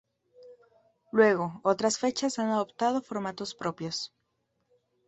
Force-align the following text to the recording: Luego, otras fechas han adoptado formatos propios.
Luego, 1.11 1.61
otras 1.63 1.99
fechas 1.99 2.39
han 2.39 2.47
adoptado 2.49 3.03
formatos 3.03 3.53
propios. 3.53 4.11